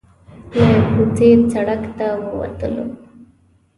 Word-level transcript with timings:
له 0.69 0.77
کوڅې 0.93 1.29
سړک 1.51 1.83
ته 1.97 2.07
وتلو. 2.37 2.85